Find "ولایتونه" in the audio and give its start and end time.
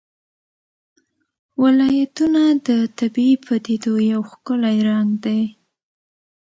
1.61-2.41